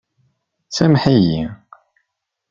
Sameḥ-iyi! 0.69 1.43